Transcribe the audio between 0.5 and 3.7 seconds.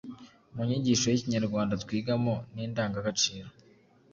Mu nyigisho y’Ikinyarwanda twigamo n’indangagaciro